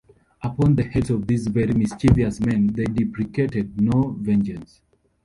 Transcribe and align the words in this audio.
Upon 0.41 0.75
the 0.75 0.81
heads 0.83 1.11
of 1.11 1.27
these 1.27 1.45
very 1.45 1.75
mischievous 1.75 2.39
men 2.39 2.65
they 2.73 2.85
deprecated 2.85 3.79
no 3.79 4.17
vengeance. 4.19 4.81